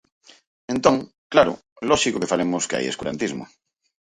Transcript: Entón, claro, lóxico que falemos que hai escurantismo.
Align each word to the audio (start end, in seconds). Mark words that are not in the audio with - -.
Entón, 0.73 0.95
claro, 1.33 1.53
lóxico 1.89 2.21
que 2.21 2.31
falemos 2.33 2.67
que 2.67 2.75
hai 2.77 2.85
escurantismo. 2.87 3.43